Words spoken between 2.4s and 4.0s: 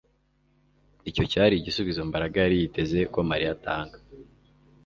yari yiteze ko Mariya atanga